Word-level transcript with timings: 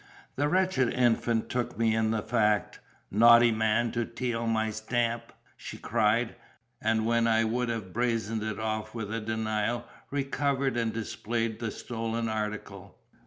The 0.35 0.47
wretched 0.49 0.91
infant 0.91 1.47
took 1.47 1.77
me 1.77 1.93
in 1.95 2.09
the 2.09 2.23
fact. 2.23 2.79
"Naughty 3.11 3.51
man, 3.51 3.91
to 3.91 4.03
'teal 4.03 4.47
my 4.47 4.71
'tamp!" 4.71 5.31
she 5.55 5.77
cried; 5.77 6.35
and 6.81 7.05
when 7.05 7.27
I 7.27 7.43
would 7.43 7.69
have 7.69 7.93
brazened 7.93 8.41
it 8.41 8.57
off 8.57 8.95
with 8.95 9.13
a 9.13 9.21
denial, 9.21 9.85
recovered 10.09 10.75
and 10.75 10.91
displayed 10.91 11.59
the 11.59 11.69
stolen 11.69 12.29
article. 12.29 12.97